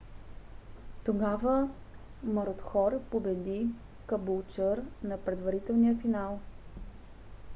[1.05, 1.69] тогава
[2.23, 3.67] марудхор победи
[4.07, 6.39] кабулчър на предварителния финал